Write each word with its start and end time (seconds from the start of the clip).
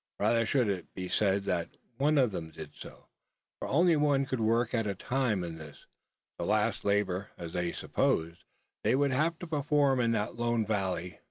Rather 0.19 0.47
should 0.47 0.67
it 0.67 0.91
be 0.95 1.07
said, 1.07 1.43
that 1.43 1.77
one 1.97 2.17
of 2.17 2.31
them 2.31 2.49
did 2.49 2.71
so: 2.75 3.05
for 3.59 3.67
only 3.67 3.95
one 3.95 4.25
could 4.25 4.39
work 4.39 4.73
at 4.73 4.87
a 4.87 4.95
time 4.95 5.43
in 5.43 5.59
this, 5.59 5.85
the 6.39 6.43
last 6.47 6.83
labour, 6.83 7.27
as 7.37 7.53
they 7.53 7.71
supposed, 7.71 8.41
they 8.83 8.95
would 8.95 9.11
have 9.11 9.37
to 9.37 9.45
perform 9.45 9.99
in 9.99 10.09
that 10.09 10.35
lone 10.37 10.65
valley. 10.65 11.19